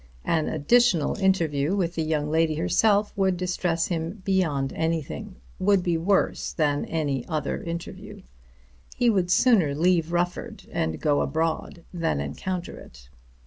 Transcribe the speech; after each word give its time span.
An 0.25 0.47
additional 0.49 1.15
interview 1.19 1.75
with 1.75 1.93
the 1.93 2.01
young 2.01 2.27
lady 2.31 2.55
herself 2.55 3.13
would 3.15 3.37
distress 3.37 3.85
him 3.89 4.23
beyond 4.25 4.73
anything, 4.73 5.35
would 5.59 5.83
be 5.83 5.95
worse 5.95 6.53
than 6.53 6.85
any 6.85 7.23
other 7.27 7.61
interview. 7.61 8.23
He 8.95 9.11
would 9.11 9.29
sooner 9.29 9.75
leave 9.75 10.11
Rufford 10.11 10.65
and 10.71 10.99
go 10.99 11.21
abroad 11.21 11.83
than 11.93 12.19
encounter 12.19 12.77
it. 12.79 13.09